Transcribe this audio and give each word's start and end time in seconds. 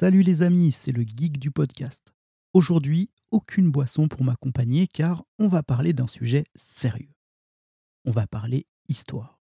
Salut 0.00 0.22
les 0.22 0.42
amis, 0.42 0.70
c'est 0.70 0.92
le 0.92 1.02
geek 1.02 1.40
du 1.40 1.50
podcast. 1.50 2.14
Aujourd'hui, 2.52 3.10
aucune 3.32 3.72
boisson 3.72 4.06
pour 4.06 4.22
m'accompagner 4.22 4.86
car 4.86 5.24
on 5.40 5.48
va 5.48 5.64
parler 5.64 5.92
d'un 5.92 6.06
sujet 6.06 6.44
sérieux. 6.54 7.12
On 8.04 8.12
va 8.12 8.28
parler 8.28 8.68
histoire. 8.88 9.40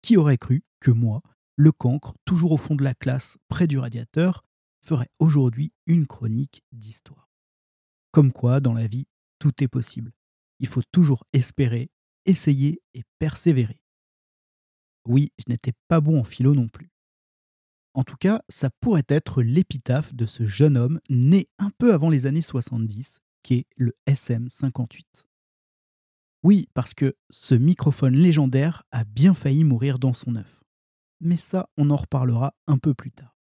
Qui 0.00 0.16
aurait 0.16 0.38
cru 0.38 0.64
que 0.80 0.90
moi, 0.90 1.20
le 1.56 1.70
cancre, 1.70 2.14
toujours 2.24 2.52
au 2.52 2.56
fond 2.56 2.76
de 2.76 2.82
la 2.82 2.94
classe, 2.94 3.36
près 3.48 3.66
du 3.66 3.76
radiateur, 3.76 4.42
ferait 4.80 5.10
aujourd'hui 5.18 5.74
une 5.84 6.06
chronique 6.06 6.62
d'histoire? 6.72 7.28
Comme 8.10 8.32
quoi, 8.32 8.60
dans 8.60 8.72
la 8.72 8.86
vie, 8.86 9.06
tout 9.38 9.62
est 9.62 9.68
possible. 9.68 10.12
Il 10.60 10.66
faut 10.66 10.82
toujours 10.92 11.24
espérer, 11.34 11.90
essayer 12.24 12.80
et 12.94 13.02
persévérer. 13.18 13.82
Oui, 15.06 15.30
je 15.36 15.52
n'étais 15.52 15.74
pas 15.88 16.00
bon 16.00 16.18
en 16.18 16.24
philo 16.24 16.54
non 16.54 16.68
plus. 16.68 16.91
En 17.94 18.04
tout 18.04 18.16
cas, 18.16 18.42
ça 18.48 18.70
pourrait 18.80 19.04
être 19.08 19.42
l'épitaphe 19.42 20.14
de 20.14 20.24
ce 20.24 20.46
jeune 20.46 20.76
homme 20.76 21.00
né 21.10 21.48
un 21.58 21.70
peu 21.76 21.92
avant 21.92 22.08
les 22.08 22.26
années 22.26 22.42
70, 22.42 23.20
qui 23.42 23.54
est 23.54 23.66
le 23.76 23.94
SM58. 24.08 25.26
Oui, 26.42 26.68
parce 26.74 26.94
que 26.94 27.14
ce 27.30 27.54
microphone 27.54 28.16
légendaire 28.16 28.84
a 28.90 29.04
bien 29.04 29.34
failli 29.34 29.62
mourir 29.62 29.98
dans 29.98 30.14
son 30.14 30.36
œuf. 30.36 30.64
Mais 31.20 31.36
ça, 31.36 31.68
on 31.76 31.90
en 31.90 31.96
reparlera 31.96 32.54
un 32.66 32.78
peu 32.78 32.94
plus 32.94 33.12
tard. 33.12 33.36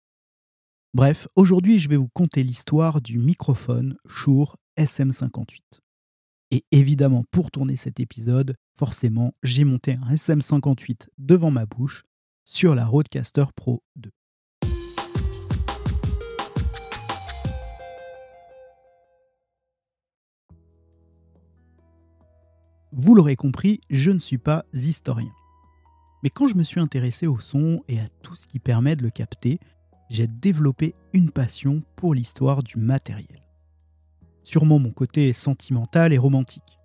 Bref, 0.93 1.27
aujourd'hui, 1.35 1.79
je 1.79 1.87
vais 1.87 1.95
vous 1.95 2.09
conter 2.09 2.43
l'histoire 2.43 3.01
du 3.01 3.17
microphone 3.17 3.97
Shure 4.07 4.57
SM58. 4.77 5.79
Et 6.51 6.65
évidemment, 6.71 7.23
pour 7.31 7.49
tourner 7.49 7.77
cet 7.77 8.01
épisode, 8.01 8.57
forcément, 8.77 9.33
j'ai 9.41 9.63
monté 9.63 9.93
un 9.93 10.13
SM58 10.13 11.07
devant 11.17 11.49
ma 11.49 11.65
bouche 11.65 12.03
sur 12.43 12.75
la 12.75 12.85
Rodecaster 12.85 13.45
Pro 13.55 13.83
2. 13.95 14.11
Vous 22.93 23.15
l'aurez 23.15 23.37
compris, 23.37 23.79
je 23.89 24.11
ne 24.11 24.19
suis 24.19 24.37
pas 24.37 24.65
historien. 24.73 25.31
Mais 26.23 26.29
quand 26.29 26.47
je 26.47 26.55
me 26.55 26.63
suis 26.63 26.81
intéressé 26.81 27.25
au 27.25 27.39
son 27.39 27.83
et 27.87 27.99
à 27.99 28.07
tout 28.21 28.35
ce 28.35 28.47
qui 28.47 28.59
permet 28.59 28.97
de 28.97 29.03
le 29.03 29.09
capter, 29.09 29.59
j'ai 30.09 30.27
développé 30.27 30.93
une 31.13 31.31
passion 31.31 31.83
pour 31.95 32.13
l'histoire 32.13 32.63
du 32.63 32.77
matériel. 32.77 33.41
Sûrement 34.43 34.77
mon 34.77 34.91
côté 34.91 35.31
sentimental 35.31 36.11
et 36.11 36.17
romantique. 36.17 36.79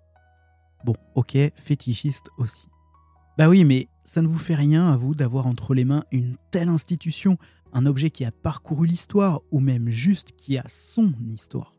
Bon, 0.85 0.95
ok, 1.15 1.37
fétichiste 1.57 2.29
aussi. 2.37 2.69
Bah 3.37 3.49
oui, 3.49 3.65
mais 3.65 3.89
ça 4.05 4.21
ne 4.21 4.27
vous 4.27 4.37
fait 4.37 4.55
rien 4.55 4.89
à 4.89 4.95
vous 4.95 5.13
d'avoir 5.13 5.45
entre 5.45 5.73
les 5.73 5.83
mains 5.83 6.05
une 6.11 6.37
telle 6.51 6.69
institution, 6.69 7.37
un 7.73 7.85
objet 7.85 8.11
qui 8.11 8.23
a 8.23 8.31
parcouru 8.31 8.87
l'histoire, 8.87 9.41
ou 9.51 9.59
même 9.59 9.89
juste 9.89 10.31
qui 10.37 10.57
a 10.57 10.63
son 10.67 11.13
histoire? 11.29 11.76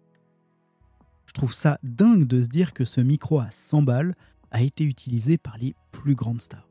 Je 1.29 1.35
trouve 1.35 1.53
ça 1.53 1.79
dingue 1.83 2.27
de 2.27 2.43
se 2.43 2.49
dire 2.49 2.73
que 2.73 2.87
ce 2.87 3.03
micro 3.03 3.39
à 3.39 3.51
100 3.51 3.83
balles 3.83 4.15
a 4.51 4.63
été 4.63 4.83
utilisé 4.83 5.37
par 5.37 5.59
les 5.59 5.75
plus 5.93 6.15
grandes 6.15 6.41
stars. 6.41 6.67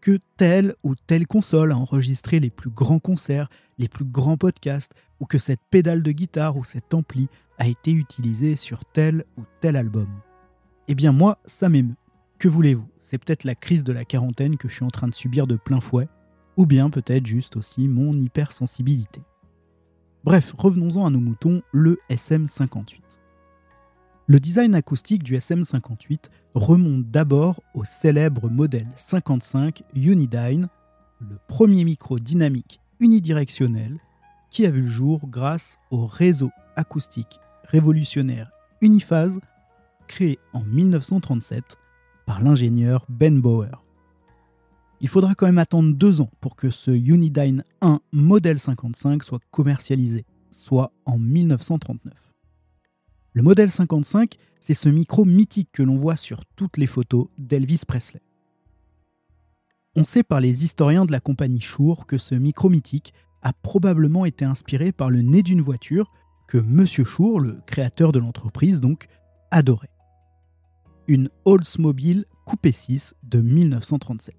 Que 0.00 0.20
telle 0.36 0.76
ou 0.84 0.94
telle 0.94 1.26
console 1.26 1.72
a 1.72 1.76
enregistré 1.76 2.38
les 2.38 2.48
plus 2.48 2.70
grands 2.70 3.00
concerts, 3.00 3.48
les 3.76 3.88
plus 3.88 4.04
grands 4.04 4.36
podcasts, 4.36 4.92
ou 5.18 5.26
que 5.26 5.38
cette 5.38 5.60
pédale 5.72 6.04
de 6.04 6.12
guitare 6.12 6.56
ou 6.56 6.62
cet 6.62 6.94
ampli 6.94 7.26
a 7.58 7.66
été 7.66 7.90
utilisé 7.90 8.54
sur 8.54 8.84
tel 8.84 9.24
ou 9.36 9.42
tel 9.60 9.74
album. 9.74 10.08
Eh 10.86 10.94
bien 10.94 11.10
moi, 11.10 11.38
ça 11.44 11.68
m'émeut. 11.68 11.96
Que 12.38 12.46
voulez-vous? 12.46 12.88
C'est 13.00 13.18
peut-être 13.18 13.42
la 13.42 13.56
crise 13.56 13.82
de 13.82 13.92
la 13.92 14.04
quarantaine 14.04 14.58
que 14.58 14.68
je 14.68 14.74
suis 14.74 14.84
en 14.84 14.90
train 14.90 15.08
de 15.08 15.14
subir 15.14 15.48
de 15.48 15.56
plein 15.56 15.80
fouet, 15.80 16.08
ou 16.56 16.66
bien 16.66 16.88
peut-être 16.88 17.26
juste 17.26 17.56
aussi 17.56 17.88
mon 17.88 18.12
hypersensibilité. 18.12 19.22
Bref, 20.22 20.54
revenons-en 20.56 21.04
à 21.04 21.10
nos 21.10 21.18
moutons, 21.18 21.62
le 21.72 21.98
SM58. 22.10 23.18
Le 24.30 24.40
design 24.40 24.74
acoustique 24.74 25.22
du 25.22 25.38
SM58 25.38 26.24
remonte 26.52 27.10
d'abord 27.10 27.62
au 27.72 27.84
célèbre 27.84 28.50
modèle 28.50 28.88
55 28.94 29.84
Unidyne, 29.94 30.68
le 31.18 31.38
premier 31.48 31.82
micro 31.82 32.18
dynamique 32.18 32.78
unidirectionnel 33.00 33.96
qui 34.50 34.66
a 34.66 34.70
vu 34.70 34.82
le 34.82 34.86
jour 34.86 35.26
grâce 35.28 35.78
au 35.90 36.04
réseau 36.04 36.50
acoustique 36.76 37.40
révolutionnaire 37.64 38.50
Uniphase 38.82 39.40
créé 40.08 40.38
en 40.52 40.60
1937 40.60 41.78
par 42.26 42.42
l'ingénieur 42.42 43.06
Ben 43.08 43.40
Bauer. 43.40 43.82
Il 45.00 45.08
faudra 45.08 45.34
quand 45.34 45.46
même 45.46 45.56
attendre 45.56 45.94
deux 45.94 46.20
ans 46.20 46.30
pour 46.42 46.54
que 46.54 46.68
ce 46.68 46.90
Unidyne 46.90 47.64
1 47.80 48.00
modèle 48.12 48.58
55 48.58 49.24
soit 49.24 49.40
commercialisé, 49.50 50.26
soit 50.50 50.92
en 51.06 51.18
1939. 51.18 52.27
Le 53.34 53.42
modèle 53.42 53.70
55, 53.70 54.36
c'est 54.58 54.74
ce 54.74 54.88
micro 54.88 55.24
mythique 55.24 55.68
que 55.72 55.82
l'on 55.82 55.96
voit 55.96 56.16
sur 56.16 56.44
toutes 56.56 56.76
les 56.76 56.86
photos 56.86 57.28
d'Elvis 57.36 57.82
Presley. 57.86 58.22
On 59.96 60.04
sait 60.04 60.22
par 60.22 60.40
les 60.40 60.64
historiens 60.64 61.04
de 61.04 61.12
la 61.12 61.20
compagnie 61.20 61.60
Shure 61.60 62.06
que 62.06 62.18
ce 62.18 62.34
micro 62.34 62.70
mythique 62.70 63.12
a 63.42 63.52
probablement 63.52 64.24
été 64.24 64.44
inspiré 64.44 64.92
par 64.92 65.10
le 65.10 65.22
nez 65.22 65.42
d'une 65.42 65.60
voiture 65.60 66.10
que 66.46 66.58
M. 66.58 66.86
Shure, 66.86 67.38
le 67.38 67.60
créateur 67.66 68.12
de 68.12 68.18
l'entreprise, 68.18 68.80
donc, 68.80 69.06
adorait. 69.50 69.90
Une 71.06 71.30
Oldsmobile 71.44 72.24
Coupé 72.44 72.72
6 72.72 73.14
de 73.24 73.40
1937. 73.40 74.34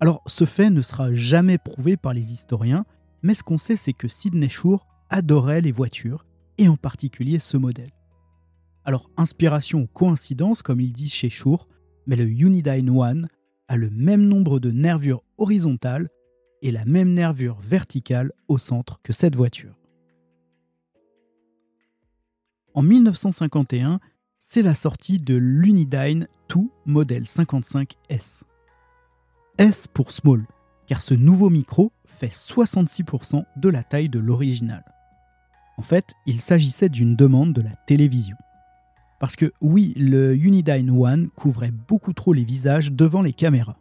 Alors, 0.00 0.22
ce 0.26 0.46
fait 0.46 0.70
ne 0.70 0.80
sera 0.80 1.12
jamais 1.12 1.58
prouvé 1.58 1.96
par 1.96 2.14
les 2.14 2.32
historiens, 2.32 2.86
mais 3.22 3.34
ce 3.34 3.42
qu'on 3.42 3.58
sait, 3.58 3.76
c'est 3.76 3.92
que 3.92 4.08
Sidney 4.08 4.48
Shure 4.48 4.86
adorait 5.10 5.60
les 5.60 5.72
voitures 5.72 6.24
et 6.58 6.68
en 6.68 6.76
particulier 6.76 7.38
ce 7.38 7.56
modèle. 7.56 7.92
Alors, 8.84 9.10
inspiration 9.16 9.80
ou 9.80 9.86
coïncidence, 9.86 10.62
comme 10.62 10.80
ils 10.80 10.92
disent 10.92 11.12
chez 11.12 11.30
Shure, 11.30 11.68
mais 12.06 12.16
le 12.16 12.26
Unidyne 12.26 12.90
One 12.90 13.28
a 13.68 13.76
le 13.76 13.90
même 13.90 14.26
nombre 14.26 14.58
de 14.58 14.70
nervures 14.70 15.22
horizontales 15.36 16.08
et 16.62 16.72
la 16.72 16.84
même 16.84 17.12
nervure 17.12 17.58
verticale 17.60 18.32
au 18.48 18.58
centre 18.58 18.98
que 19.02 19.12
cette 19.12 19.36
voiture. 19.36 19.78
En 22.74 22.82
1951, 22.82 24.00
c'est 24.38 24.62
la 24.62 24.74
sortie 24.74 25.18
de 25.18 25.34
l'Unidyne 25.34 26.28
2 26.48 26.60
modèle 26.86 27.24
55S. 27.24 28.44
S 29.58 29.86
pour 29.88 30.12
small, 30.12 30.46
car 30.86 31.02
ce 31.02 31.14
nouveau 31.14 31.50
micro 31.50 31.92
fait 32.06 32.32
66% 32.32 33.44
de 33.56 33.68
la 33.68 33.82
taille 33.82 34.08
de 34.08 34.18
l'original. 34.18 34.84
En 35.78 35.82
fait, 35.82 36.14
il 36.26 36.40
s'agissait 36.40 36.88
d'une 36.88 37.14
demande 37.14 37.52
de 37.52 37.62
la 37.62 37.74
télévision. 37.86 38.36
Parce 39.20 39.36
que 39.36 39.52
oui, 39.60 39.94
le 39.96 40.34
Unidyne 40.34 40.90
One 40.90 41.30
couvrait 41.30 41.70
beaucoup 41.70 42.12
trop 42.12 42.32
les 42.32 42.44
visages 42.44 42.92
devant 42.92 43.22
les 43.22 43.32
caméras. 43.32 43.78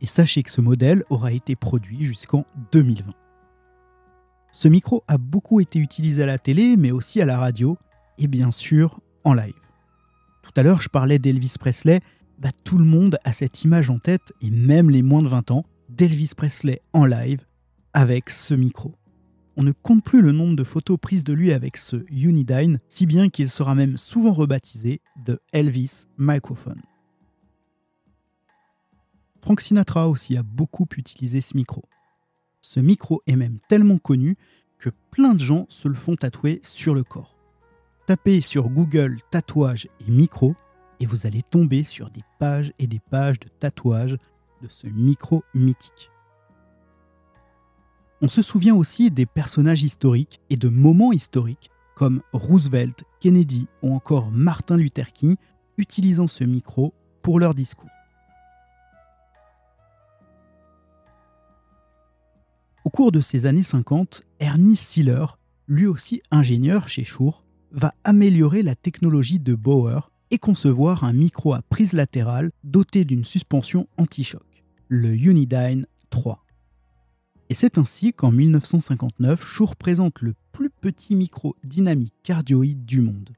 Et 0.00 0.06
sachez 0.06 0.44
que 0.44 0.50
ce 0.50 0.60
modèle 0.60 1.04
aura 1.10 1.32
été 1.32 1.56
produit 1.56 2.04
jusqu'en 2.04 2.46
2020. 2.70 3.10
Ce 4.52 4.68
micro 4.68 5.02
a 5.08 5.18
beaucoup 5.18 5.60
été 5.60 5.80
utilisé 5.80 6.22
à 6.22 6.26
la 6.26 6.38
télé, 6.38 6.76
mais 6.76 6.92
aussi 6.92 7.20
à 7.20 7.24
la 7.24 7.38
radio, 7.38 7.76
et 8.18 8.28
bien 8.28 8.50
sûr 8.50 9.00
en 9.24 9.34
live. 9.34 9.54
Tout 10.42 10.52
à 10.56 10.62
l'heure, 10.62 10.82
je 10.82 10.88
parlais 10.88 11.18
d'Elvis 11.18 11.54
Presley, 11.58 12.00
bah, 12.38 12.50
tout 12.64 12.78
le 12.78 12.84
monde 12.84 13.18
a 13.24 13.32
cette 13.32 13.64
image 13.64 13.90
en 13.90 13.98
tête, 13.98 14.32
et 14.40 14.50
même 14.50 14.90
les 14.90 15.02
moins 15.02 15.22
de 15.22 15.28
20 15.28 15.50
ans, 15.50 15.64
d'Elvis 15.88 16.32
Presley 16.36 16.80
en 16.92 17.04
live 17.06 17.44
avec 17.92 18.30
ce 18.30 18.54
micro 18.54 18.94
on 19.56 19.62
ne 19.62 19.72
compte 19.72 20.04
plus 20.04 20.22
le 20.22 20.32
nombre 20.32 20.56
de 20.56 20.64
photos 20.64 20.98
prises 20.98 21.24
de 21.24 21.32
lui 21.32 21.52
avec 21.52 21.76
ce 21.76 21.96
Unidyne, 22.10 22.80
si 22.88 23.06
bien 23.06 23.28
qu'il 23.28 23.50
sera 23.50 23.74
même 23.74 23.96
souvent 23.96 24.32
rebaptisé 24.32 25.00
de 25.24 25.40
Elvis 25.52 26.06
Microphone. 26.18 26.82
Frank 29.42 29.60
Sinatra 29.60 30.08
aussi 30.08 30.36
a 30.36 30.42
beaucoup 30.42 30.86
utilisé 30.96 31.40
ce 31.40 31.56
micro. 31.56 31.82
Ce 32.60 32.78
micro 32.78 33.22
est 33.26 33.36
même 33.36 33.58
tellement 33.68 33.98
connu 33.98 34.36
que 34.78 34.90
plein 35.10 35.34
de 35.34 35.40
gens 35.40 35.66
se 35.68 35.88
le 35.88 35.94
font 35.94 36.14
tatouer 36.14 36.60
sur 36.62 36.94
le 36.94 37.02
corps. 37.02 37.36
Tapez 38.06 38.40
sur 38.40 38.68
Google 38.68 39.18
tatouage 39.30 39.88
et 40.00 40.10
micro 40.10 40.54
et 41.00 41.06
vous 41.06 41.26
allez 41.26 41.42
tomber 41.42 41.82
sur 41.82 42.10
des 42.10 42.22
pages 42.38 42.72
et 42.78 42.86
des 42.86 43.00
pages 43.00 43.40
de 43.40 43.48
tatouages 43.48 44.16
de 44.62 44.68
ce 44.68 44.86
micro 44.86 45.42
mythique. 45.54 46.11
On 48.24 48.28
se 48.28 48.40
souvient 48.40 48.76
aussi 48.76 49.10
des 49.10 49.26
personnages 49.26 49.82
historiques 49.82 50.40
et 50.48 50.56
de 50.56 50.68
moments 50.68 51.10
historiques 51.10 51.72
comme 51.96 52.22
Roosevelt, 52.32 53.02
Kennedy 53.18 53.66
ou 53.82 53.92
encore 53.92 54.30
Martin 54.30 54.76
Luther 54.76 55.12
King 55.12 55.34
utilisant 55.76 56.28
ce 56.28 56.44
micro 56.44 56.94
pour 57.22 57.40
leur 57.40 57.52
discours. 57.52 57.90
Au 62.84 62.90
cours 62.90 63.10
de 63.10 63.20
ces 63.20 63.44
années 63.46 63.64
50, 63.64 64.22
Ernie 64.38 64.76
Siller, 64.76 65.26
lui 65.66 65.86
aussi 65.86 66.22
ingénieur 66.30 66.88
chez 66.88 67.02
Shure, 67.02 67.44
va 67.72 67.92
améliorer 68.04 68.62
la 68.62 68.76
technologie 68.76 69.40
de 69.40 69.56
Bauer 69.56 70.12
et 70.30 70.38
concevoir 70.38 71.02
un 71.02 71.12
micro 71.12 71.54
à 71.54 71.62
prise 71.62 71.92
latérale 71.92 72.52
doté 72.62 73.04
d'une 73.04 73.24
suspension 73.24 73.88
anti-choc, 73.98 74.62
le 74.86 75.12
Unidyne 75.12 75.86
3. 76.10 76.44
Et 77.50 77.54
c'est 77.54 77.78
ainsi 77.78 78.12
qu'en 78.12 78.32
1959, 78.32 79.44
Shure 79.44 79.76
présente 79.76 80.20
le 80.20 80.34
plus 80.52 80.70
petit 80.70 81.14
micro 81.14 81.56
dynamique 81.64 82.14
cardioïde 82.22 82.84
du 82.84 83.00
monde, 83.00 83.30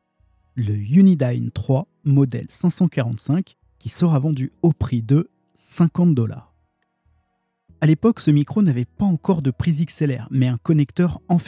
le 0.54 0.74
Unidyne 0.74 1.50
3 1.50 1.88
modèle 2.04 2.46
545 2.48 3.56
qui 3.78 3.88
sera 3.88 4.18
vendu 4.18 4.52
au 4.62 4.72
prix 4.72 5.02
de 5.02 5.30
50 5.56 6.14
dollars. 6.14 6.54
À 7.80 7.86
l'époque, 7.86 8.20
ce 8.20 8.30
micro 8.30 8.62
n'avait 8.62 8.86
pas 8.86 9.04
encore 9.04 9.42
de 9.42 9.50
prise 9.50 9.84
XLR, 9.84 10.28
mais 10.30 10.46
un 10.46 10.56
connecteur 10.56 11.20
en. 11.28 11.38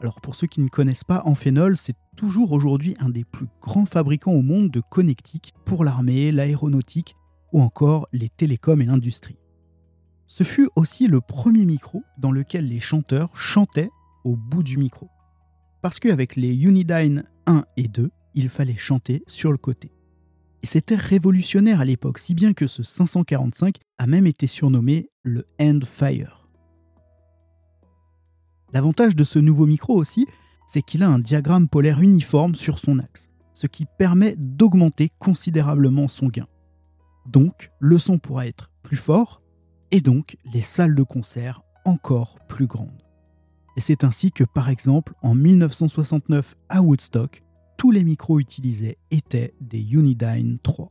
Alors 0.00 0.20
pour 0.20 0.34
ceux 0.34 0.46
qui 0.46 0.60
ne 0.60 0.68
connaissent 0.68 1.04
pas, 1.04 1.22
Amphenol, 1.24 1.76
c'est 1.76 1.96
toujours 2.16 2.52
aujourd'hui 2.52 2.94
un 3.00 3.08
des 3.08 3.24
plus 3.24 3.46
grands 3.60 3.86
fabricants 3.86 4.32
au 4.32 4.42
monde 4.42 4.70
de 4.70 4.80
connectiques 4.80 5.54
pour 5.64 5.84
l'armée, 5.84 6.32
l'aéronautique 6.32 7.16
ou 7.52 7.60
encore 7.60 8.08
les 8.12 8.28
télécoms 8.28 8.80
et 8.80 8.86
l'industrie. 8.86 9.36
Ce 10.34 10.44
fut 10.44 10.70
aussi 10.76 11.08
le 11.08 11.20
premier 11.20 11.66
micro 11.66 12.04
dans 12.16 12.32
lequel 12.32 12.66
les 12.66 12.80
chanteurs 12.80 13.36
chantaient 13.36 13.90
au 14.24 14.34
bout 14.34 14.62
du 14.62 14.78
micro. 14.78 15.10
Parce 15.82 16.00
qu'avec 16.00 16.36
les 16.36 16.54
Unidyne 16.54 17.24
1 17.44 17.66
et 17.76 17.86
2, 17.86 18.10
il 18.34 18.48
fallait 18.48 18.78
chanter 18.78 19.22
sur 19.26 19.52
le 19.52 19.58
côté. 19.58 19.92
Et 20.62 20.66
c'était 20.66 20.96
révolutionnaire 20.96 21.80
à 21.80 21.84
l'époque, 21.84 22.18
si 22.18 22.32
bien 22.32 22.54
que 22.54 22.66
ce 22.66 22.82
545 22.82 23.76
a 23.98 24.06
même 24.06 24.26
été 24.26 24.46
surnommé 24.46 25.10
le 25.22 25.46
Endfire. 25.60 26.48
L'avantage 28.72 29.14
de 29.14 29.24
ce 29.24 29.38
nouveau 29.38 29.66
micro 29.66 29.94
aussi, 29.94 30.26
c'est 30.66 30.80
qu'il 30.80 31.02
a 31.02 31.10
un 31.10 31.18
diagramme 31.18 31.68
polaire 31.68 32.00
uniforme 32.00 32.54
sur 32.54 32.78
son 32.78 33.00
axe, 33.00 33.28
ce 33.52 33.66
qui 33.66 33.84
permet 33.98 34.34
d'augmenter 34.38 35.10
considérablement 35.18 36.08
son 36.08 36.28
gain. 36.28 36.48
Donc, 37.26 37.70
le 37.80 37.98
son 37.98 38.16
pourra 38.16 38.46
être 38.46 38.70
plus 38.82 38.96
fort, 38.96 39.41
et 39.92 40.00
donc 40.00 40.36
les 40.52 40.62
salles 40.62 40.96
de 40.96 41.02
concert 41.02 41.62
encore 41.84 42.38
plus 42.48 42.66
grandes. 42.66 43.04
Et 43.76 43.80
c'est 43.80 44.04
ainsi 44.04 44.32
que, 44.32 44.44
par 44.44 44.68
exemple, 44.68 45.14
en 45.22 45.34
1969 45.34 46.56
à 46.68 46.82
Woodstock, 46.82 47.42
tous 47.76 47.90
les 47.90 48.02
micros 48.02 48.40
utilisés 48.40 48.98
étaient 49.10 49.54
des 49.60 49.80
Unidyne 49.80 50.58
3. 50.62 50.90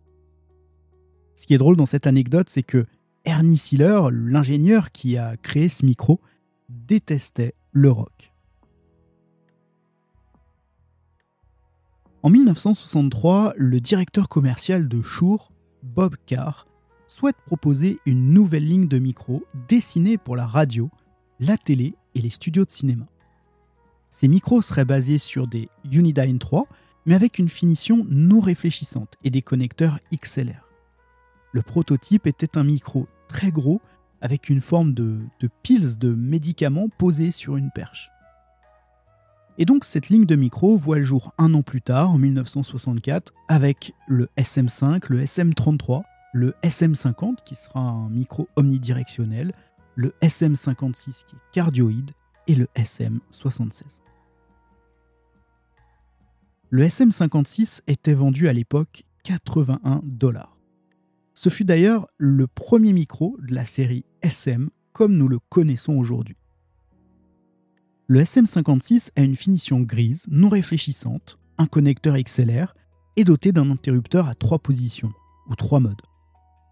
Ce 1.36 1.48
qui 1.48 1.54
est 1.54 1.58
drôle 1.58 1.76
dans 1.76 1.86
cette 1.86 2.08
anecdote, 2.08 2.50
c'est 2.50 2.64
que 2.64 2.86
Ernie 3.26 3.58
Siller, 3.58 4.02
l'ingénieur 4.12 4.92
qui 4.92 5.18
a 5.18 5.38
créé 5.38 5.70
ce 5.70 5.86
micro, 5.86 6.20
détestait 6.70 7.56
le 7.72 7.92
rock. 7.92 8.32
En 12.24 12.30
1963, 12.30 13.54
le 13.58 13.80
directeur 13.80 14.30
commercial 14.30 14.88
de 14.88 15.02
Shure, 15.02 15.52
Bob 15.82 16.16
Carr, 16.28 16.68
souhaite 17.12 17.36
proposer 17.46 18.00
une 18.06 18.30
nouvelle 18.30 18.66
ligne 18.66 18.88
de 18.88 18.98
micros 18.98 19.44
dessinée 19.68 20.18
pour 20.18 20.38
la 20.38 20.48
radio, 20.48 20.90
la 21.42 21.58
télé 21.58 21.94
et 22.16 22.22
les 22.22 22.30
studios 22.30 22.64
de 22.64 22.72
cinéma. 22.72 23.06
Ces 24.10 24.30
micros 24.30 24.62
seraient 24.62 24.86
basés 24.86 25.18
sur 25.18 25.46
des 25.46 25.68
Unidyne 25.92 26.40
3, 26.40 26.68
mais 27.06 27.14
avec 27.14 27.38
une 27.38 27.50
finition 27.50 28.06
non 28.10 28.40
réfléchissante 28.40 29.16
et 29.26 29.30
des 29.30 29.42
connecteurs 29.42 30.00
XLR. 30.16 30.70
Le 31.52 31.62
prototype 31.62 32.28
était 32.28 32.58
un 32.58 32.64
micro 32.64 33.08
très 33.28 33.52
gros 33.52 33.82
avec 34.22 34.50
une 34.50 34.62
forme 34.62 34.94
de, 34.94 35.20
piles 35.64 35.98
de 35.98 36.14
médicaments 36.14 36.88
posés 36.98 37.32
sur 37.32 37.58
une 37.58 37.72
perche. 37.72 38.10
Et 39.58 39.66
donc 39.66 39.84
cette 39.84 40.08
ligne 40.08 40.26
de 40.26 40.36
micro 40.38 40.78
voit 40.78 41.00
le 41.00 41.04
jour 41.04 41.34
un 41.38 41.54
an 41.56 41.62
plus 41.62 41.82
tard, 41.82 42.12
en 42.12 42.18
1964, 42.18 43.34
avec 43.50 43.94
le 44.08 44.30
SM5, 44.38 45.08
le 45.10 45.24
SM33, 45.24 46.04
le 46.34 46.54
SM50 46.64 47.44
qui 47.46 47.56
sera 47.56 47.80
un 47.80 48.10
micro 48.10 48.48
omnidirectionnel, 48.56 49.54
le 49.96 50.14
SM56 50.22 51.26
qui 51.26 51.36
est 51.36 51.52
cardioïde 51.52 52.12
et 52.48 52.56
le 52.56 52.68
SM76. 52.76 53.84
Le 56.70 56.86
SM56 56.86 57.82
était 57.88 58.14
vendu 58.14 58.48
à 58.48 58.54
l'époque 58.54 59.04
81 59.24 60.02
dollars. 60.04 60.58
Ce 61.34 61.50
fut 61.50 61.66
d'ailleurs 61.66 62.08
le 62.18 62.48
premier 62.48 62.94
micro 62.94 63.38
de 63.42 63.54
la 63.54 63.66
série 63.66 64.06
SM 64.22 64.70
comme 64.94 65.16
nous 65.16 65.28
le 65.28 65.40
connaissons 65.40 65.94
aujourd'hui. 65.98 66.38
Le 68.08 68.22
SM56 68.22 69.12
a 69.16 69.22
une 69.22 69.36
finition 69.36 69.82
grise, 69.82 70.26
non 70.30 70.50
réfléchissante, 70.50 71.40
un 71.58 71.66
connecteur 71.66 72.18
XLR 72.18 72.76
et 73.16 73.24
doté 73.24 73.52
d'un 73.52 73.70
interrupteur 73.72 74.28
à 74.28 74.36
trois 74.36 74.60
positions, 74.60 75.14
ou 75.50 75.56
trois 75.56 75.80
modes. 75.80 76.02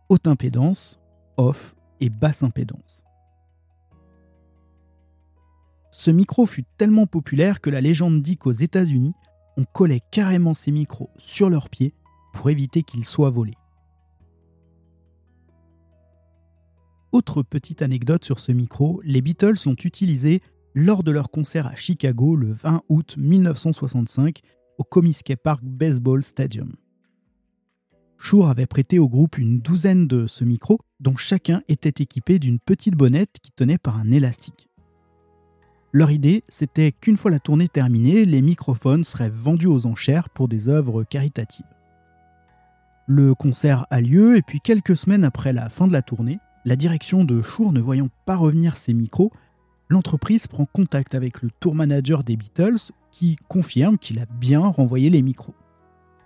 Haute 0.10 0.28
impédance, 0.28 1.00
off 1.38 1.76
et 2.00 2.10
basse 2.10 2.42
impédance. 2.42 3.04
Ce 5.92 6.10
micro 6.10 6.48
fut 6.48 6.64
tellement 6.78 7.06
populaire 7.06 7.62
que 7.62 7.70
la 7.70 7.80
légende 7.80 8.24
dit 8.24 8.36
qu'aux 8.36 8.52
États-Unis, 8.52 9.14
on 9.56 9.66
collait 9.66 10.02
carrément 10.12 10.56
ces 10.56 10.72
micros 10.72 11.12
sur 11.18 11.52
leurs 11.52 11.70
pieds 11.70 11.94
pour 12.34 12.50
éviter 12.50 12.82
qu'ils 12.82 13.06
soient 13.06 13.30
volés. 13.30 13.58
Autre 17.12 17.44
petite 17.44 17.84
anecdote 17.84 18.26
sur 18.26 18.40
ce 18.40 18.52
micro, 18.52 19.02
les 19.04 19.22
Beatles 19.22 19.68
ont 19.68 19.76
utilisé 19.84 20.42
lors 20.74 21.04
de 21.04 21.12
leur 21.12 21.30
concert 21.30 21.68
à 21.68 21.76
Chicago 21.76 22.36
le 22.36 22.52
20 22.52 22.82
août 22.90 23.16
1965 23.18 24.42
au 24.80 24.84
Comiskey 24.84 25.36
Park 25.36 25.64
Baseball 25.64 26.24
Stadium. 26.24 26.79
Shure 28.22 28.50
avait 28.50 28.66
prêté 28.66 29.00
au 29.00 29.08
groupe 29.08 29.38
une 29.38 29.60
douzaine 29.60 30.06
de 30.06 30.28
ce 30.28 30.44
micro, 30.44 30.80
dont 31.00 31.16
chacun 31.16 31.62
était 31.70 32.04
équipé 32.04 32.38
d'une 32.38 32.60
petite 32.60 32.96
bonnette 32.96 33.38
qui 33.42 33.52
tenait 33.52 33.78
par 33.78 33.98
un 33.98 34.12
élastique. 34.12 34.68
Leur 35.94 36.12
idée, 36.12 36.44
c'était 36.50 36.92
qu'une 36.92 37.18
fois 37.18 37.32
la 37.32 37.40
tournée 37.40 37.70
terminée, 37.70 38.26
les 38.26 38.42
microphones 38.42 39.04
seraient 39.04 39.30
vendus 39.30 39.68
aux 39.68 39.88
enchères 39.88 40.30
pour 40.30 40.48
des 40.48 40.70
œuvres 40.70 41.04
caritatives. 41.04 41.66
Le 43.08 43.34
concert 43.34 43.88
a 43.90 44.02
lieu 44.02 44.36
et 44.36 44.44
puis 44.44 44.60
quelques 44.60 44.98
semaines 44.98 45.24
après 45.24 45.54
la 45.54 45.70
fin 45.70 45.88
de 45.88 45.94
la 45.94 46.04
tournée, 46.04 46.40
la 46.66 46.76
direction 46.76 47.24
de 47.24 47.42
Shure 47.42 47.72
ne 47.72 47.80
voyant 47.80 48.10
pas 48.26 48.36
revenir 48.36 48.78
ses 48.78 48.94
micros, 48.94 49.32
l'entreprise 49.88 50.46
prend 50.46 50.66
contact 50.66 51.16
avec 51.16 51.42
le 51.42 51.50
tour 51.60 51.74
manager 51.74 52.24
des 52.24 52.36
Beatles 52.36 52.92
qui 53.12 53.38
confirme 53.48 53.98
qu'il 53.98 54.20
a 54.20 54.26
bien 54.26 54.60
renvoyé 54.60 55.10
les 55.10 55.24
micros. 55.24 55.56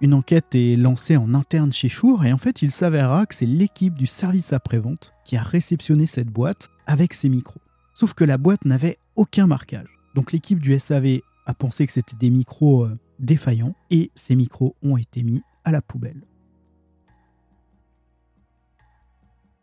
Une 0.03 0.13
enquête 0.13 0.53
est 0.53 0.75
lancée 0.75 1.15
en 1.15 1.33
interne 1.33 1.71
chez 1.71 1.87
Shure 1.87 2.25
et 2.25 2.33
en 2.33 2.37
fait 2.37 2.61
il 2.61 2.71
s'avérera 2.71 3.25
que 3.25 3.33
c'est 3.33 3.45
l'équipe 3.45 3.93
du 3.93 4.05
service 4.05 4.51
après-vente 4.51 5.13
qui 5.23 5.37
a 5.37 5.41
réceptionné 5.41 6.07
cette 6.07 6.27
boîte 6.27 6.69
avec 6.85 7.13
ses 7.13 7.29
micros. 7.29 7.61
Sauf 7.93 8.13
que 8.13 8.25
la 8.25 8.37
boîte 8.37 8.65
n'avait 8.65 8.97
aucun 9.15 9.47
marquage. 9.47 9.87
Donc 10.13 10.33
l'équipe 10.33 10.59
du 10.59 10.77
SAV 10.77 11.21
a 11.45 11.53
pensé 11.53 11.85
que 11.85 11.93
c'était 11.93 12.17
des 12.17 12.29
micros 12.29 12.83
euh, 12.83 12.99
défaillants 13.19 13.75
et 13.91 14.11
ces 14.13 14.35
micros 14.35 14.75
ont 14.83 14.97
été 14.97 15.23
mis 15.23 15.41
à 15.63 15.71
la 15.71 15.81
poubelle. 15.81 16.25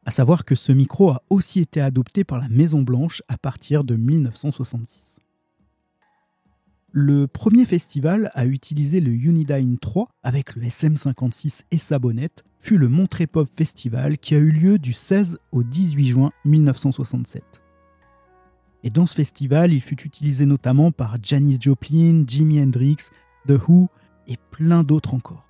À 0.07 0.11
savoir 0.11 0.47
que 0.47 0.55
ce 0.55 0.73
micro 0.73 1.11
a 1.11 1.23
aussi 1.29 1.61
été 1.61 1.83
adopté 1.83 2.25
par 2.25 2.39
la 2.39 2.49
Maison 2.49 2.81
Blanche 2.81 3.23
à 3.29 3.37
partir 3.37 3.85
de 3.85 3.95
1966. 3.95 5.20
Le 6.93 7.29
premier 7.29 7.67
festival 7.67 8.33
à 8.35 8.47
utiliser 8.47 9.01
le 9.01 9.13
Unidyne 9.13 9.79
3 9.79 10.09
avec 10.25 10.57
le 10.57 10.63
SM56 10.63 11.63
et 11.71 11.79
sa 11.79 12.01
bonnette 12.01 12.43
fut 12.59 12.79
le 12.79 12.89
Montré 12.89 13.29
Pop 13.29 13.49
Festival 13.57 14.19
qui 14.19 14.35
a 14.35 14.39
eu 14.39 14.51
lieu 14.51 14.77
du 14.77 14.93
16 14.93 15.39
au 15.53 15.63
18 15.63 16.07
juin 16.09 16.33
1967. 16.45 17.63
Et 18.83 18.91
dans 18.91 19.07
ce 19.07 19.15
festival, 19.15 19.73
il 19.73 19.81
fut 19.81 20.03
utilisé 20.03 20.47
notamment 20.47 20.91
par 20.91 21.17
Janis 21.23 21.59
Joplin, 21.61 22.25
Jimi 22.27 22.61
Hendrix, 22.61 22.97
The 23.47 23.53
Who 23.69 23.89
et 24.27 24.37
plein 24.51 24.83
d'autres 24.83 25.15
encore. 25.15 25.47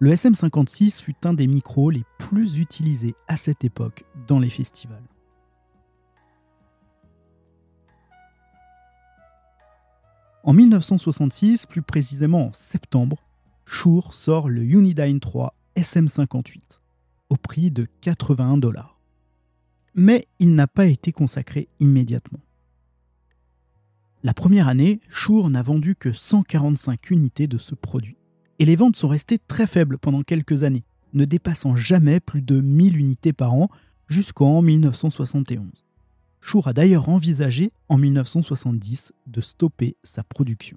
Le 0.00 0.10
SM56 0.10 1.04
fut 1.04 1.24
un 1.24 1.34
des 1.34 1.46
micros 1.46 1.90
les 1.90 2.02
plus 2.18 2.58
utilisés 2.58 3.14
à 3.28 3.36
cette 3.36 3.62
époque 3.62 4.04
dans 4.26 4.40
les 4.40 4.50
festivals. 4.50 5.06
En 10.44 10.52
1966, 10.52 11.66
plus 11.66 11.82
précisément 11.82 12.48
en 12.48 12.52
septembre, 12.52 13.22
Shure 13.64 14.12
sort 14.12 14.48
le 14.48 14.62
Unidyne 14.62 15.20
3 15.20 15.54
SM58 15.76 16.80
au 17.30 17.36
prix 17.36 17.70
de 17.70 17.86
81 18.00 18.58
dollars. 18.58 19.00
Mais 19.94 20.26
il 20.40 20.56
n'a 20.56 20.66
pas 20.66 20.86
été 20.86 21.12
consacré 21.12 21.68
immédiatement. 21.78 22.40
La 24.24 24.34
première 24.34 24.66
année, 24.66 25.00
Shure 25.08 25.48
n'a 25.48 25.62
vendu 25.62 25.94
que 25.94 26.12
145 26.12 27.10
unités 27.10 27.46
de 27.46 27.58
ce 27.58 27.76
produit 27.76 28.16
et 28.58 28.64
les 28.64 28.76
ventes 28.76 28.96
sont 28.96 29.08
restées 29.08 29.38
très 29.38 29.68
faibles 29.68 29.98
pendant 29.98 30.22
quelques 30.22 30.64
années, 30.64 30.84
ne 31.12 31.24
dépassant 31.24 31.76
jamais 31.76 32.18
plus 32.18 32.42
de 32.42 32.60
1000 32.60 32.96
unités 32.96 33.32
par 33.32 33.54
an 33.54 33.68
jusqu'en 34.08 34.60
1971. 34.60 35.84
Shure 36.42 36.66
a 36.66 36.72
d'ailleurs 36.72 37.08
envisagé 37.08 37.72
en 37.88 37.96
1970 37.96 39.12
de 39.26 39.40
stopper 39.40 39.96
sa 40.02 40.24
production. 40.24 40.76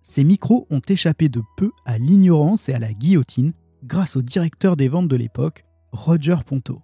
Ces 0.00 0.24
micros 0.24 0.66
ont 0.70 0.80
échappé 0.88 1.28
de 1.28 1.42
peu 1.56 1.70
à 1.84 1.98
l'ignorance 1.98 2.68
et 2.68 2.72
à 2.72 2.78
la 2.78 2.94
guillotine 2.94 3.52
grâce 3.84 4.16
au 4.16 4.22
directeur 4.22 4.76
des 4.76 4.88
ventes 4.88 5.08
de 5.08 5.16
l'époque, 5.16 5.64
Roger 5.92 6.36
Ponto. 6.46 6.80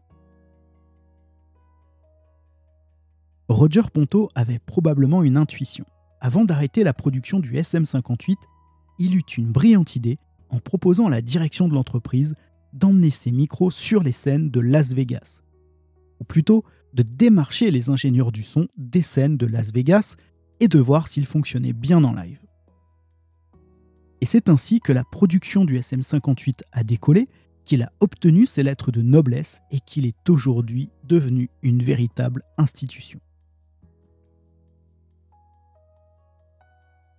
Roger 3.49 3.83
Ponto 3.93 4.29
avait 4.35 4.59
probablement 4.59 5.23
une 5.23 5.37
intuition. 5.37 5.87
Avant 6.21 6.45
d'arrêter 6.45 6.85
la 6.85 6.93
production 6.93 7.41
du 7.41 7.55
SM58, 7.55 8.37
il 8.99 9.17
eut 9.17 9.21
une 9.21 9.53
brillante 9.53 9.97
idée 9.97 10.19
en 10.51 10.59
proposant 10.59 11.07
à 11.07 11.11
la 11.11 11.23
direction 11.23 11.67
de 11.67 11.75
l'entreprise 11.75 12.35
d'emmener 12.73 13.11
ses 13.11 13.31
micros 13.31 13.71
sur 13.71 14.03
les 14.03 14.13
scènes 14.13 14.51
de 14.51 14.61
Las 14.61 14.95
Vegas. 14.95 15.43
Ou 16.21 16.25
plutôt, 16.25 16.65
de 16.95 17.03
démarcher 17.03 17.71
les 17.71 17.91
ingénieurs 17.91 18.33
du 18.33 18.43
son 18.43 18.69
des 18.77 19.03
scènes 19.03 19.37
de 19.37 19.47
Las 19.47 19.73
Vegas 19.73 20.17
et 20.61 20.69
de 20.69 20.79
voir 20.79 21.09
s'ils 21.09 21.27
fonctionnaient 21.27 21.73
bien 21.73 22.05
en 22.05 22.13
live. 22.13 22.39
Et 24.21 24.27
c'est 24.27 24.49
ainsi 24.49 24.81
que 24.81 24.93
la 24.93 25.05
production 25.05 25.65
du 25.65 25.79
SM58 25.79 26.61
a 26.71 26.85
décollé, 26.85 27.29
qu'il 27.65 27.83
a 27.83 27.93
obtenu 28.01 28.47
ses 28.47 28.63
lettres 28.63 28.93
de 28.93 29.03
noblesse 29.03 29.63
et 29.71 29.81
qu'il 29.81 30.07
est 30.07 30.29
aujourd'hui 30.29 30.91
devenu 31.05 31.51
une 31.63 31.83
véritable 31.83 32.43
institution. 32.57 33.21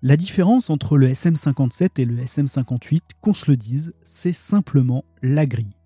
La 0.06 0.18
différence 0.18 0.70
entre 0.70 0.98
le 0.98 1.08
SM57 1.08 1.92
et 1.96 2.04
le 2.04 2.18
SM58, 2.18 3.00
qu'on 3.22 3.34
se 3.34 3.50
le 3.50 3.56
dise, 3.56 3.94
c'est 4.04 4.34
simplement 4.34 5.06
la 5.22 5.46
grille. 5.46 5.78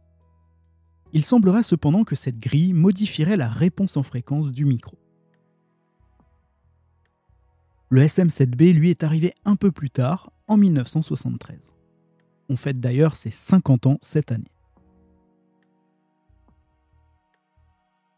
Il 1.13 1.23
semblerait 1.23 1.61
cependant 1.61 2.03
que 2.03 2.15
cette 2.15 2.39
grille 2.39 2.73
modifierait 2.73 3.37
la 3.37 3.47
réponse 3.47 3.95
en 3.95 4.01
fréquence 4.01 4.51
du 4.51 4.65
micro. 4.65 4.97
Le 7.89 8.01
SM7B 8.01 8.73
lui 8.73 8.89
est 8.89 9.03
arrivé 9.03 9.35
un 9.45 9.55
peu 9.55 9.71
plus 9.71 9.91
tard, 9.91 10.31
en 10.47 10.57
1973. 10.57 11.59
On 12.49 12.57
fête 12.57 12.79
d'ailleurs 12.79 13.15
ses 13.15 13.29
50 13.29 13.85
ans 13.85 13.97
cette 14.01 14.31
année. 14.31 14.51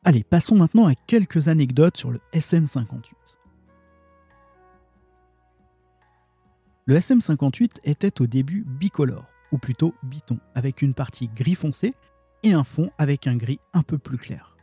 Allez, 0.05 0.23
passons 0.23 0.55
maintenant 0.55 0.87
à 0.87 0.95
quelques 0.95 1.49
anecdotes 1.49 1.97
sur 1.97 2.09
le 2.09 2.21
SM58. 2.33 3.38
Le 6.89 6.95
SM58 6.95 7.81
était 7.83 8.19
au 8.19 8.25
début 8.25 8.65
bicolore, 8.67 9.27
ou 9.51 9.59
plutôt 9.59 9.93
biton, 10.01 10.39
avec 10.55 10.81
une 10.81 10.95
partie 10.95 11.27
gris 11.27 11.53
foncé 11.53 11.93
et 12.41 12.53
un 12.53 12.63
fond 12.63 12.89
avec 12.97 13.27
un 13.27 13.35
gris 13.35 13.59
un 13.73 13.83
peu 13.83 13.99
plus 13.99 14.17
clair. 14.17 14.57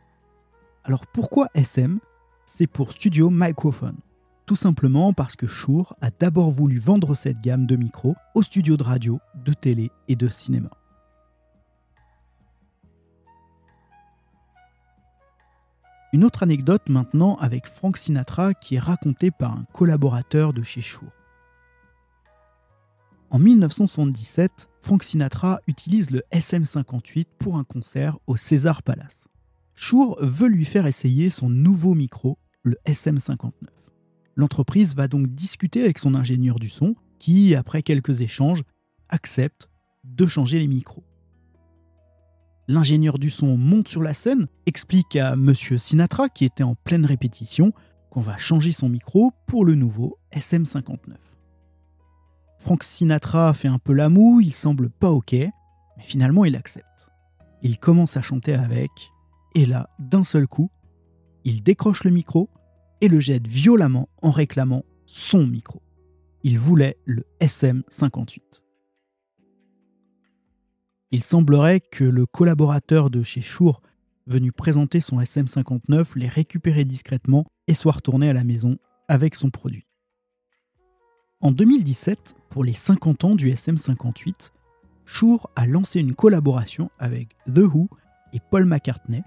Alors 0.83 1.07
pourquoi 1.07 1.47
SM 1.53 1.99
C'est 2.45 2.67
pour 2.67 2.91
Studio 2.91 3.29
Microphone. 3.29 3.95
Tout 4.45 4.57
simplement 4.57 5.13
parce 5.13 5.37
que 5.37 5.47
Shure 5.47 5.95
a 6.01 6.09
d'abord 6.09 6.51
voulu 6.51 6.79
vendre 6.79 7.15
cette 7.15 7.39
gamme 7.39 7.65
de 7.65 7.77
micros 7.77 8.17
aux 8.35 8.43
studios 8.43 8.75
de 8.75 8.83
radio, 8.83 9.21
de 9.45 9.53
télé 9.53 9.89
et 10.09 10.17
de 10.17 10.27
cinéma. 10.27 10.71
Une 16.11 16.25
autre 16.25 16.43
anecdote 16.43 16.89
maintenant 16.89 17.37
avec 17.37 17.67
Frank 17.67 17.95
Sinatra 17.95 18.53
qui 18.53 18.75
est 18.75 18.79
racontée 18.79 19.31
par 19.31 19.53
un 19.53 19.63
collaborateur 19.71 20.51
de 20.51 20.61
chez 20.61 20.81
Shure. 20.81 21.16
En 23.29 23.39
1977, 23.39 24.69
Frank 24.81 25.03
Sinatra 25.03 25.59
utilise 25.67 26.11
le 26.11 26.23
SM58 26.31 27.25
pour 27.37 27.57
un 27.57 27.65
concert 27.65 28.17
au 28.25 28.37
César 28.37 28.83
Palace. 28.83 29.27
Shure 29.75 30.15
veut 30.21 30.47
lui 30.47 30.63
faire 30.63 30.87
essayer 30.87 31.29
son 31.29 31.49
nouveau 31.49 31.93
micro, 31.93 32.37
le 32.63 32.77
SM59. 32.87 33.51
L'entreprise 34.35 34.95
va 34.95 35.09
donc 35.09 35.27
discuter 35.27 35.83
avec 35.83 35.99
son 35.99 36.15
ingénieur 36.15 36.57
du 36.57 36.69
son, 36.69 36.95
qui, 37.19 37.53
après 37.53 37.83
quelques 37.83 38.21
échanges, 38.21 38.63
accepte 39.09 39.69
de 40.05 40.25
changer 40.25 40.59
les 40.59 40.67
micros. 40.67 41.03
L'ingénieur 42.69 43.19
du 43.19 43.29
son 43.29 43.57
monte 43.57 43.89
sur 43.89 44.03
la 44.03 44.13
scène, 44.13 44.47
explique 44.65 45.17
à 45.17 45.35
Monsieur 45.35 45.77
Sinatra, 45.77 46.29
qui 46.29 46.45
était 46.45 46.63
en 46.63 46.75
pleine 46.75 47.05
répétition, 47.05 47.73
qu'on 48.09 48.21
va 48.21 48.37
changer 48.37 48.71
son 48.71 48.87
micro 48.87 49.31
pour 49.47 49.65
le 49.65 49.75
nouveau 49.75 50.17
SM59. 50.33 51.36
Frank 52.57 52.83
Sinatra 52.83 53.53
fait 53.53 53.67
un 53.67 53.79
peu 53.79 53.93
la 53.93 54.09
moue, 54.09 54.41
il 54.41 54.53
semble 54.53 54.89
pas 54.89 55.11
ok, 55.11 55.33
mais 55.33 56.03
finalement 56.03 56.45
il 56.45 56.55
accepte. 56.55 57.09
Il 57.61 57.79
commence 57.79 58.17
à 58.17 58.21
chanter 58.21 58.53
avec, 58.53 58.91
et 59.55 59.65
là, 59.65 59.89
d'un 59.99 60.23
seul 60.23 60.47
coup, 60.47 60.69
il 61.43 61.63
décroche 61.63 62.03
le 62.03 62.11
micro 62.11 62.49
et 63.01 63.07
le 63.07 63.19
jette 63.19 63.47
violemment 63.47 64.09
en 64.21 64.31
réclamant 64.31 64.83
son 65.05 65.47
micro. 65.47 65.81
Il 66.43 66.59
voulait 66.59 66.97
le 67.05 67.25
SM58. 67.41 68.41
Il 71.11 71.23
semblerait 71.23 71.79
que 71.79 72.03
le 72.03 72.25
collaborateur 72.25 73.09
de 73.09 73.23
chez 73.23 73.41
Shure, 73.41 73.81
venu 74.25 74.51
présenter 74.51 74.99
son 74.99 75.21
SM59, 75.21 76.17
l'ait 76.17 76.27
récupéré 76.27 76.83
discrètement 76.83 77.45
et 77.67 77.73
soit 77.73 77.93
retourné 77.93 78.29
à 78.29 78.33
la 78.33 78.43
maison 78.43 78.77
avec 79.07 79.35
son 79.35 79.49
produit. 79.49 79.86
En 81.39 81.51
2017, 81.51 82.35
pour 82.49 82.63
les 82.63 82.73
50 82.73 83.23
ans 83.23 83.35
du 83.35 83.51
SM58, 83.51 84.49
Shure 85.05 85.47
a 85.55 85.67
lancé 85.67 85.99
une 85.99 86.15
collaboration 86.15 86.89
avec 86.97 87.35
The 87.45 87.59
Who 87.59 87.87
et 88.33 88.39
Paul 88.49 88.65
McCartney 88.65 89.21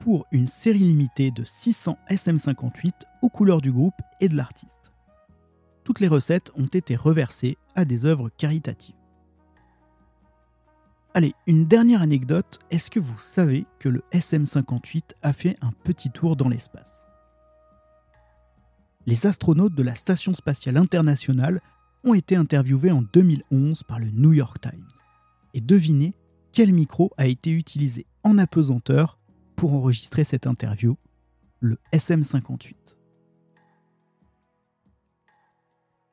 pour 0.00 0.26
une 0.32 0.48
série 0.48 0.80
limitée 0.80 1.30
de 1.30 1.44
600 1.44 1.96
SM58 2.10 2.92
aux 3.22 3.28
couleurs 3.28 3.60
du 3.60 3.70
groupe 3.70 3.94
et 4.20 4.28
de 4.28 4.36
l'artiste. 4.36 4.92
Toutes 5.84 6.00
les 6.00 6.08
recettes 6.08 6.50
ont 6.56 6.66
été 6.66 6.96
reversées 6.96 7.56
à 7.76 7.84
des 7.84 8.04
œuvres 8.04 8.30
caritatives. 8.30 8.96
Allez, 11.14 11.34
une 11.46 11.66
dernière 11.66 12.02
anecdote, 12.02 12.58
est-ce 12.72 12.90
que 12.90 12.98
vous 12.98 13.18
savez 13.18 13.64
que 13.78 13.88
le 13.88 14.02
SM58 14.12 15.02
a 15.22 15.32
fait 15.32 15.56
un 15.60 15.70
petit 15.84 16.10
tour 16.10 16.34
dans 16.34 16.48
l'espace? 16.48 17.03
Les 19.06 19.26
astronautes 19.26 19.74
de 19.74 19.82
la 19.82 19.94
Station 19.94 20.34
spatiale 20.34 20.76
internationale 20.76 21.60
ont 22.04 22.14
été 22.14 22.36
interviewés 22.36 22.90
en 22.90 23.02
2011 23.02 23.82
par 23.84 23.98
le 23.98 24.10
New 24.10 24.32
York 24.32 24.58
Times. 24.60 24.88
Et 25.54 25.60
devinez 25.60 26.14
quel 26.52 26.72
micro 26.72 27.10
a 27.16 27.26
été 27.26 27.50
utilisé 27.50 28.06
en 28.22 28.38
apesanteur 28.38 29.18
pour 29.56 29.74
enregistrer 29.74 30.24
cette 30.24 30.46
interview 30.46 30.96
Le 31.60 31.78
SM58. 31.92 32.74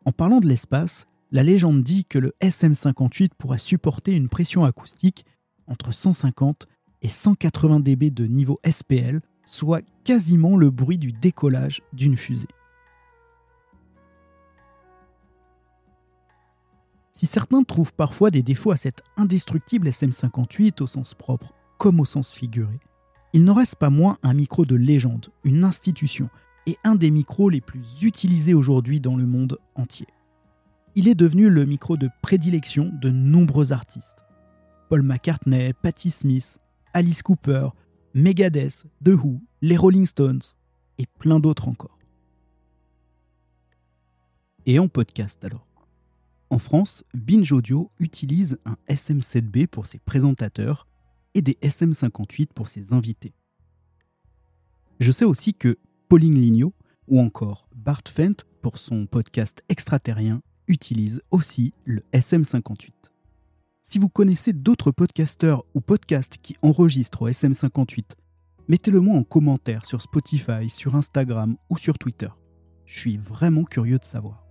En 0.05 0.12
parlant 0.12 0.39
de 0.39 0.48
l'espace, 0.48 1.05
la 1.31 1.43
légende 1.43 1.83
dit 1.83 2.05
que 2.05 2.19
le 2.19 2.33
SM58 2.41 3.31
pourrait 3.38 3.57
supporter 3.57 4.15
une 4.15 4.29
pression 4.29 4.65
acoustique 4.65 5.25
entre 5.67 5.93
150 5.93 6.67
et 7.01 7.07
180 7.07 7.79
dB 7.79 8.10
de 8.10 8.25
niveau 8.25 8.60
SPL, 8.69 9.21
soit 9.45 9.81
quasiment 10.03 10.57
le 10.57 10.69
bruit 10.69 10.98
du 10.98 11.12
décollage 11.12 11.81
d'une 11.93 12.17
fusée. 12.17 12.48
Si 17.22 17.28
certains 17.28 17.62
trouvent 17.62 17.94
parfois 17.94 18.32
des 18.32 18.42
défauts 18.42 18.72
à 18.72 18.78
cet 18.78 19.04
indestructible 19.16 19.88
SM58 19.90 20.82
au 20.82 20.88
sens 20.88 21.13
propre 21.13 21.54
comme 21.78 22.00
au 22.00 22.06
sens 22.06 22.34
figuré, 22.34 22.80
il 23.34 23.44
n'en 23.44 23.54
reste 23.54 23.75
pas 23.75 23.92
moins 23.92 24.18
un 24.24 24.34
micro 24.34 24.66
de 24.66 24.74
légende, 24.74 25.28
une 25.44 25.63
institution, 25.63 26.32
et 26.66 26.78
un 26.84 26.96
des 26.96 27.12
micros 27.12 27.51
les 27.51 27.62
plus 27.62 28.01
utilisés 28.01 28.56
aujourd'hui 28.56 29.00
dans 29.00 29.16
le 29.16 29.28
monde 29.28 29.60
entier. 29.75 30.08
Il 30.96 31.08
est 31.08 31.13
devenu 31.13 31.51
le 31.51 31.63
micro 31.66 31.96
de 31.96 32.10
prédilection 32.24 32.90
de 32.92 33.12
nombreux 33.12 33.72
artistes. 33.72 34.25
Paul 34.90 35.04
McCartney, 35.04 35.74
Patti 35.74 36.10
Smith, 36.10 36.58
Alice 36.92 37.22
Cooper, 37.22 37.68
Megadeth, 38.16 38.88
The 39.06 39.10
Who, 39.10 39.42
les 39.62 39.78
Rolling 39.78 40.08
Stones, 40.08 40.42
et 40.98 41.06
plein 41.20 41.40
d'autres 41.40 41.68
encore. 41.68 42.00
Et 44.66 44.80
en 44.80 44.88
podcast 44.88 45.46
alors? 45.46 45.71
En 46.51 46.60
France, 46.60 47.05
Binge 47.13 47.53
Audio 47.53 47.89
utilise 47.98 48.60
un 48.65 48.75
SM7B 48.89 49.67
pour 49.67 49.86
ses 49.86 50.00
présentateurs 50.00 50.86
et 51.34 51.41
des 51.41 51.58
SM58 51.62 52.48
pour 52.53 52.67
ses 52.67 52.91
invités. 52.91 53.34
Je 55.00 55.13
sais 55.13 55.24
aussi 55.24 55.53
que 55.53 55.79
Pauline 56.10 56.39
Lignot 56.39 56.74
ou 57.08 57.22
encore 57.22 57.70
Bart 57.74 58.03
Fent 58.05 58.43
pour 58.62 58.79
son 58.79 59.05
podcast 59.05 59.63
extraterrien 59.70 60.41
utilisent 60.67 61.22
aussi 61.31 61.74
le 61.86 62.01
SM58. 62.13 62.89
Si 63.81 63.98
vous 63.98 64.10
connaissez 64.10 64.51
d'autres 64.51 64.91
podcasteurs 64.91 65.63
ou 65.74 65.79
podcasts 65.79 66.38
qui 66.38 66.58
enregistrent 66.62 67.22
au 67.22 67.29
SM58, 67.29 68.03
mettez-le 68.67 69.00
moi 69.00 69.15
en 69.15 69.24
commentaire 69.24 69.86
sur 69.86 70.01
Spotify, 70.01 70.70
sur 70.70 70.96
Instagram 70.96 71.55
ou 71.70 71.77
sur 71.77 71.98
Twitter. 71.98 72.29
Je 72.86 73.00
suis 73.00 73.15
vraiment 73.15 73.63
curieux 73.63 74.00
de 74.00 74.03
savoir. 74.03 74.50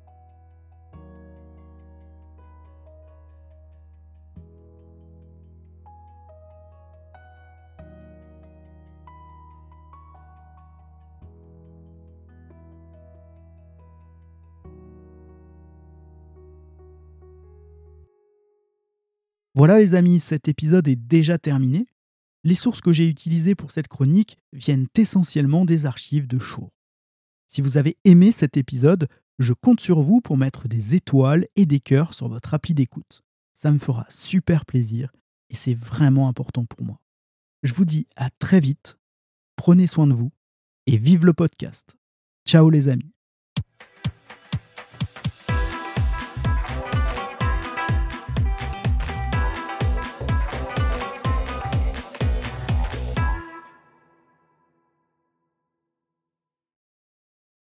Voilà 19.60 19.78
les 19.78 19.94
amis, 19.94 20.20
cet 20.20 20.48
épisode 20.48 20.88
est 20.88 20.96
déjà 20.96 21.36
terminé. 21.36 21.84
Les 22.44 22.54
sources 22.54 22.80
que 22.80 22.94
j'ai 22.94 23.06
utilisées 23.06 23.54
pour 23.54 23.72
cette 23.72 23.88
chronique 23.88 24.38
viennent 24.54 24.86
essentiellement 24.96 25.66
des 25.66 25.84
archives 25.84 26.26
de 26.26 26.38
Chour. 26.38 26.70
Si 27.46 27.60
vous 27.60 27.76
avez 27.76 27.98
aimé 28.06 28.32
cet 28.32 28.56
épisode, 28.56 29.06
je 29.38 29.52
compte 29.52 29.80
sur 29.80 30.00
vous 30.00 30.22
pour 30.22 30.38
mettre 30.38 30.66
des 30.66 30.94
étoiles 30.94 31.46
et 31.56 31.66
des 31.66 31.78
cœurs 31.78 32.14
sur 32.14 32.26
votre 32.26 32.54
appli 32.54 32.72
d'écoute. 32.72 33.20
Ça 33.52 33.70
me 33.70 33.78
fera 33.78 34.06
super 34.08 34.64
plaisir 34.64 35.12
et 35.50 35.54
c'est 35.54 35.74
vraiment 35.74 36.26
important 36.26 36.64
pour 36.64 36.82
moi. 36.82 36.98
Je 37.62 37.74
vous 37.74 37.84
dis 37.84 38.06
à 38.16 38.30
très 38.30 38.60
vite, 38.60 38.96
prenez 39.56 39.86
soin 39.86 40.06
de 40.06 40.14
vous 40.14 40.32
et 40.86 40.96
vive 40.96 41.26
le 41.26 41.34
podcast. 41.34 41.96
Ciao 42.46 42.70
les 42.70 42.88
amis 42.88 43.12